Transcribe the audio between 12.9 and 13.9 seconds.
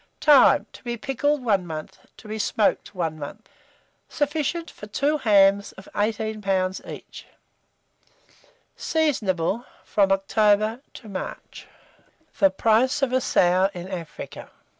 OF A SOW IN